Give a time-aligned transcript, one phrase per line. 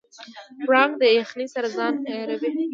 [0.67, 2.49] پړانګ د یخنۍ سره ځان عیاروي.